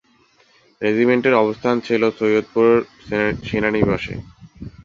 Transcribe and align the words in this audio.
রেজিমেন্টের 0.81 1.35
অবস্থান 1.43 1.75
ছিল 1.87 2.01
সৈয়দপুর 2.17 2.67
সেনানিবাসে। 3.43 4.15